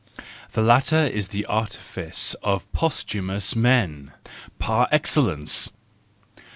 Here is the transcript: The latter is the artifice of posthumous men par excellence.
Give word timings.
The 0.53 0.63
latter 0.63 1.05
is 1.05 1.27
the 1.27 1.45
artifice 1.45 2.33
of 2.41 2.65
posthumous 2.73 3.55
men 3.55 4.13
par 4.57 4.87
excellence. 4.91 5.69